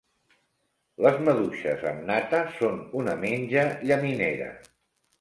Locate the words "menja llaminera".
3.23-4.53